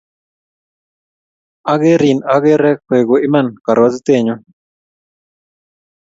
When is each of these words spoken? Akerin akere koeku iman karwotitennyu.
Akerin 1.71 2.19
akere 2.35 2.71
koeku 2.87 3.15
iman 3.25 3.47
karwotitennyu. 3.65 4.35